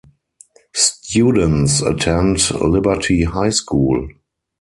[0.73, 4.09] Students attend Liberty High School.